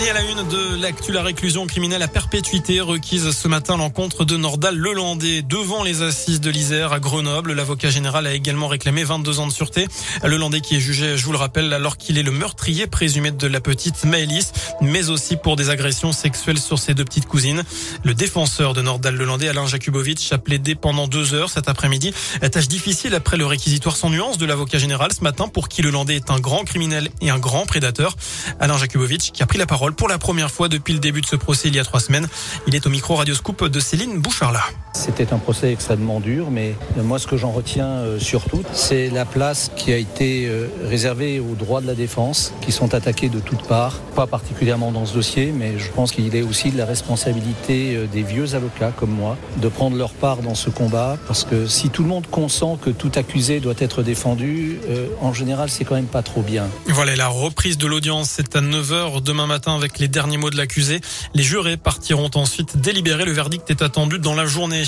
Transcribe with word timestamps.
Et 0.00 0.10
à 0.10 0.12
la 0.12 0.22
une 0.22 0.48
de 0.48 0.82
l'actu, 0.82 1.12
la 1.12 1.22
réclusion 1.22 1.66
criminelle 1.66 2.02
à 2.02 2.08
perpétuité 2.08 2.80
requise 2.80 3.30
ce 3.30 3.46
matin 3.46 3.76
l'encontre 3.76 4.24
de 4.24 4.36
Nordal 4.36 4.76
Lelandais 4.76 5.42
devant 5.42 5.84
les 5.84 6.02
assises 6.02 6.40
de 6.40 6.50
l'Isère 6.50 6.92
à 6.92 6.98
Grenoble. 6.98 7.52
L'avocat 7.52 7.90
général 7.90 8.26
a 8.26 8.34
également 8.34 8.66
réclamé 8.66 9.04
22 9.04 9.38
ans 9.38 9.46
de 9.46 9.52
sûreté. 9.52 9.86
Lelandais 10.24 10.60
qui 10.60 10.76
est 10.76 10.80
jugé, 10.80 11.16
je 11.16 11.24
vous 11.24 11.30
le 11.30 11.38
rappelle, 11.38 11.72
alors 11.72 11.96
qu'il 11.96 12.18
est 12.18 12.24
le 12.24 12.32
meurtrier 12.32 12.88
présumé 12.88 13.30
de 13.30 13.46
la 13.46 13.60
petite 13.60 14.04
Maëlys, 14.04 14.52
mais 14.80 15.10
aussi 15.10 15.36
pour 15.36 15.54
des 15.54 15.70
agressions 15.70 16.12
sexuelles 16.12 16.58
sur 16.58 16.80
ses 16.80 16.94
deux 16.94 17.04
petites 17.04 17.26
cousines. 17.26 17.62
Le 18.02 18.14
défenseur 18.14 18.74
de 18.74 18.82
Nordal 18.82 19.14
Lelandais, 19.14 19.48
Alain 19.48 19.66
Jakubowicz, 19.66 20.32
a 20.32 20.38
plaidé 20.38 20.74
pendant 20.74 21.06
deux 21.06 21.34
heures 21.34 21.50
cet 21.50 21.68
après-midi. 21.68 22.12
Tâche 22.50 22.68
difficile 22.68 23.14
après 23.14 23.36
le 23.36 23.46
réquisitoire 23.46 23.96
sans 23.96 24.10
nuance 24.10 24.38
de 24.38 24.46
l'avocat 24.46 24.78
général 24.78 25.12
ce 25.12 25.22
matin 25.22 25.46
pour 25.46 25.68
qui 25.68 25.82
Lelandais 25.82 26.16
est 26.16 26.30
un 26.32 26.40
grand 26.40 26.64
criminel 26.64 27.10
et 27.20 27.30
un 27.30 27.38
grand 27.38 27.64
prédateur. 27.64 28.16
Alain 28.58 28.76
Jakubowicz 28.76 29.30
qui 29.30 29.42
a 29.42 29.46
pris 29.46 29.58
la 29.58 29.66
parole 29.66 29.83
pour 29.92 30.08
la 30.08 30.18
première 30.18 30.50
fois 30.50 30.68
depuis 30.68 30.92
le 30.92 31.00
début 31.00 31.20
de 31.20 31.26
ce 31.26 31.36
procès 31.36 31.68
il 31.68 31.76
y 31.76 31.78
a 31.78 31.84
trois 31.84 32.00
semaines. 32.00 32.28
Il 32.66 32.74
est 32.74 32.86
au 32.86 32.90
micro 32.90 33.14
Radioscoop 33.14 33.64
de 33.64 33.80
Céline 33.80 34.18
Boucharla. 34.18 34.62
C'était 34.94 35.32
un 35.32 35.38
procès 35.38 35.72
extrêmement 35.72 36.20
dur, 36.20 36.50
mais 36.50 36.74
moi 36.96 37.18
ce 37.18 37.26
que 37.26 37.36
j'en 37.36 37.50
retiens 37.50 37.86
euh, 37.86 38.18
surtout, 38.18 38.62
c'est 38.72 39.10
la 39.10 39.24
place 39.24 39.70
qui 39.76 39.92
a 39.92 39.96
été 39.96 40.46
euh, 40.46 40.68
réservée 40.84 41.40
aux 41.40 41.54
droits 41.54 41.80
de 41.80 41.86
la 41.86 41.94
défense, 41.94 42.52
qui 42.60 42.72
sont 42.72 42.94
attaqués 42.94 43.28
de 43.28 43.40
toutes 43.40 43.66
parts, 43.66 43.98
pas 44.14 44.26
particulièrement 44.26 44.92
dans 44.92 45.04
ce 45.04 45.14
dossier, 45.14 45.52
mais 45.54 45.78
je 45.78 45.90
pense 45.90 46.12
qu'il 46.12 46.34
est 46.34 46.42
aussi 46.42 46.70
de 46.70 46.78
la 46.78 46.86
responsabilité 46.86 47.96
euh, 47.96 48.06
des 48.06 48.22
vieux 48.22 48.54
avocats 48.54 48.92
comme 48.96 49.10
moi 49.10 49.36
de 49.56 49.68
prendre 49.68 49.96
leur 49.96 50.12
part 50.12 50.38
dans 50.38 50.54
ce 50.54 50.70
combat, 50.70 51.18
parce 51.26 51.44
que 51.44 51.66
si 51.66 51.90
tout 51.90 52.02
le 52.02 52.08
monde 52.08 52.26
consent 52.28 52.76
que 52.76 52.90
tout 52.90 53.12
accusé 53.16 53.60
doit 53.60 53.74
être 53.78 54.02
défendu, 54.02 54.78
en 55.20 55.32
général 55.32 55.68
c'est 55.68 55.84
quand 55.84 55.94
même 55.94 56.06
pas 56.06 56.22
trop 56.22 56.42
bien. 56.42 56.66
Voilà, 56.86 57.16
la 57.16 57.28
reprise 57.28 57.78
de 57.78 57.86
l'audience, 57.86 58.30
c'est 58.30 58.56
à 58.56 58.60
9h 58.60 59.22
demain 59.22 59.46
matin 59.46 59.73
avec 59.76 59.98
les 59.98 60.08
derniers 60.08 60.36
mots 60.36 60.50
de 60.50 60.56
l'accusé. 60.56 61.00
Les 61.34 61.42
jurés 61.42 61.76
partiront 61.76 62.30
ensuite 62.34 62.76
délibérer. 62.76 63.24
Le 63.24 63.32
verdict 63.32 63.70
est 63.70 63.82
attendu 63.82 64.18
dans 64.18 64.34
la 64.34 64.46
journée. 64.46 64.84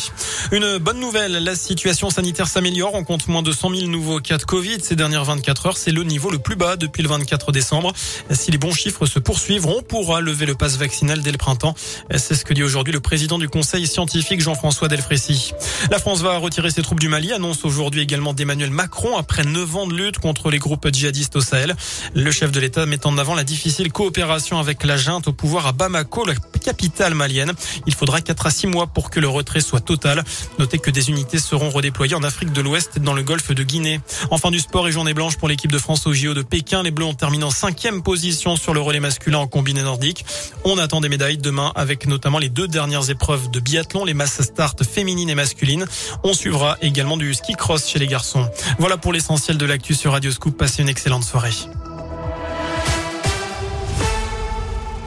Une 0.53 0.79
bonne 0.79 1.01
nouvelle, 1.01 1.33
la 1.33 1.57
situation 1.57 2.11
sanitaire 2.11 2.49
s'améliore. 2.49 2.95
On 2.95 3.05
compte 3.05 3.29
moins 3.29 3.43
de 3.43 3.53
100 3.53 3.75
000 3.75 3.87
nouveaux 3.89 4.21
cas 4.21 4.39
de 4.39 4.45
Covid 4.45 4.79
ces 4.83 4.97
dernières 4.97 5.25
24 5.25 5.67
heures. 5.67 5.77
C'est 5.77 5.93
le 5.93 6.03
niveau 6.03 6.31
le 6.31 6.39
plus 6.39 6.57
bas 6.57 6.77
depuis 6.77 7.03
le 7.03 7.09
24 7.09 7.53
décembre. 7.53 7.93
Si 8.31 8.51
les 8.51 8.59
bons 8.59 8.73
chiffres 8.75 9.07
se 9.07 9.19
poursuivent, 9.19 9.67
on 9.67 9.83
pourra 9.83 10.21
lever 10.21 10.47
le 10.47 10.55
pass 10.55 10.77
vaccinal 10.77 11.23
dès 11.23 11.33
le 11.33 11.39
printemps. 11.39 11.75
C'est 12.15 12.35
ce 12.35 12.45
que 12.45 12.55
dit 12.55 12.63
aujourd'hui 12.63 12.93
le 12.93 13.01
président 13.01 13.39
du 13.39 13.49
conseil 13.49 13.87
scientifique 13.87 14.41
Jean-François 14.41 14.89
Delfrécy. 14.89 15.53
La 15.91 15.99
France 15.99 16.21
va 16.21 16.37
retirer 16.39 16.71
ses 16.71 16.83
troupes 16.83 17.01
du 17.01 17.09
Mali, 17.09 17.33
annonce 17.33 17.65
aujourd'hui 17.65 18.01
également 18.01 18.33
d'Emmanuel 18.33 18.71
Macron 18.71 19.17
après 19.17 19.45
9 19.45 19.77
ans 19.77 19.87
de 19.87 19.95
lutte 19.95 20.19
contre 20.19 20.51
les 20.51 20.59
groupes 20.59 20.87
djihadistes 20.93 21.37
au 21.37 21.41
Sahel. 21.41 21.75
Le 22.15 22.31
chef 22.31 22.53
de 22.53 22.61
l'État 22.61 22.87
met 22.87 23.07
en 23.07 23.19
avant 23.19 23.35
la 23.35 23.45
difficile 23.45 23.93
coopération 23.93 24.59
la 24.85 24.97
junte 24.97 25.29
au 25.29 25.33
pouvoir 25.33 25.67
à 25.67 25.73
Bamako, 25.73 26.25
la 26.27 26.35
capitale 26.63 27.15
malienne. 27.15 27.53
Il 27.87 27.95
faudra 27.95 28.21
4 28.21 28.47
à 28.47 28.51
6 28.51 28.67
mois 28.67 28.87
pour 28.87 29.11
que 29.11 29.21
le 29.21 29.29
retrait 29.29 29.61
soit 29.61 29.81
total. 29.81 30.25
Notez 30.59 30.79
que 30.79 30.91
des 30.91 31.09
unités 31.09 31.39
seront 31.39 31.71
redéployées 31.71 32.15
en 32.15 32.23
Afrique 32.23 32.53
de 32.53 32.61
l'Ouest 32.61 32.93
et 32.97 33.01
dans 33.01 33.15
le 33.15 33.23
golfe 33.23 33.53
de 33.53 33.63
Guinée. 33.63 34.01
Enfin 34.31 34.51
du 34.51 34.61
sport 34.61 34.89
et 34.89 34.93
journée 34.93 35.15
blanche 35.15 35.37
pour 35.37 35.49
l'équipe 35.49 35.73
de 35.73 35.79
France 35.79 36.07
au 36.07 36.13
JO 36.13 36.35
de 36.35 36.43
Pékin. 36.43 36.83
Les 36.83 36.91
Bleus 36.91 37.07
ont 37.07 37.15
terminé 37.15 37.47
cinquième 37.51 38.03
position 38.03 38.57
sur 38.57 38.75
le 38.75 38.81
relais 38.81 39.01
masculin 39.01 39.39
en 39.39 39.47
combiné 39.47 39.83
nordique. 39.83 40.25
On 40.65 40.79
attend 40.79 41.01
des 41.01 41.09
médailles 41.09 41.39
demain 41.39 41.73
avec 41.75 42.07
notamment 42.07 42.39
les 42.39 42.49
deux 42.49 42.69
dernières 42.69 43.11
épreuves 43.11 43.51
de 43.51 43.61
biathlon, 43.61 44.05
les 44.05 44.15
masses 44.15 44.43
start 44.43 44.85
féminines 44.85 45.31
et 45.31 45.35
masculines. 45.35 45.87
On 46.23 46.35
suivra 46.35 46.77
également 46.83 47.17
du 47.17 47.33
ski 47.35 47.55
cross 47.55 47.89
chez 47.89 47.99
les 47.99 48.07
garçons. 48.07 48.49
Voilà 48.79 48.97
pour 48.97 49.13
l'essentiel 49.13 49.59
de 49.59 49.67
l'actu 49.67 49.95
sur 49.95 50.13
Radio 50.13 50.31
Scoop. 50.31 50.57
Passez 50.57 50.83
une 50.83 50.89
excellente 50.89 51.25
soirée. 51.25 51.53